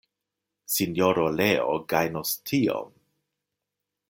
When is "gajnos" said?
1.93-2.35